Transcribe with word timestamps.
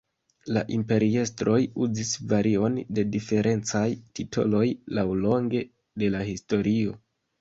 La 0.55 0.61
imperiestroj 0.75 1.57
uzis 1.87 2.13
varion 2.31 2.79
de 2.99 3.03
diferencaj 3.17 3.85
titoloj 4.21 4.65
laŭlonge 5.01 5.63
de 6.05 6.11
la 6.17 6.25
historio. 6.31 6.97